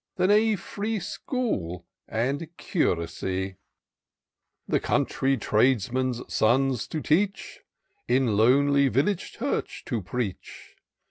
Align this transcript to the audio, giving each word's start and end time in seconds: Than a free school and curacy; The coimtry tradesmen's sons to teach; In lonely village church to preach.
Than 0.15 0.31
a 0.31 0.55
free 0.55 0.99
school 0.99 1.85
and 2.07 2.49
curacy; 2.57 3.57
The 4.67 4.79
coimtry 4.79 5.39
tradesmen's 5.39 6.23
sons 6.27 6.87
to 6.87 7.01
teach; 7.01 7.59
In 8.07 8.35
lonely 8.35 8.87
village 8.87 9.31
church 9.33 9.85
to 9.85 10.01
preach. 10.01 10.75